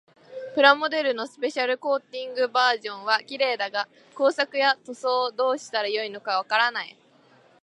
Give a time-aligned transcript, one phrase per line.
[0.55, 6.97] プラモデルのスペシャルコーティングバージョンは綺麗だが、工作や塗装をどうしたらよいのかわからない。